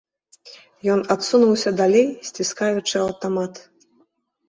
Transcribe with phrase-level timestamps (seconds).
[0.93, 3.53] Ён адсунуўся далей, сціскаючы аўтамат.